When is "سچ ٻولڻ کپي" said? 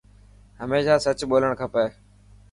1.03-1.85